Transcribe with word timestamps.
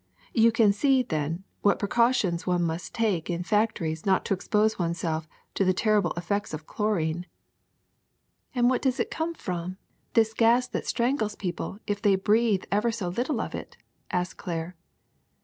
You 0.33 0.51
can 0.51 0.73
see, 0.73 1.03
then, 1.03 1.43
what 1.61 1.77
precautions 1.77 2.47
one 2.47 2.63
must 2.63 2.91
take 2.91 3.29
in 3.29 3.43
factories 3.43 4.03
not 4.03 4.25
to 4.25 4.33
expose 4.33 4.79
oneself 4.79 5.27
to 5.53 5.63
the 5.63 5.75
terrible 5.75 6.11
effects 6.17 6.55
of 6.55 6.65
chlorine." 6.65 7.27
NAPERY 8.55 8.63
57 8.65 8.65
*^Aiid 8.65 8.69
what 8.71 8.81
does 8.81 8.99
it 8.99 9.11
come 9.11 9.35
from, 9.35 9.77
this 10.13 10.33
gas 10.33 10.67
that 10.69 10.87
strangles 10.87 11.35
people 11.35 11.77
if 11.85 12.01
they 12.01 12.15
breathe 12.15 12.63
ever 12.71 12.91
so 12.91 13.09
little 13.09 13.39
of 13.39 13.51
itV 13.51 13.73
asked 14.09 14.37
Claire. 14.37 14.75